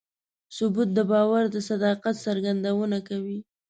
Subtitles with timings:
[0.55, 3.39] ثبوت د باور د صداقت څرګندونه کوي.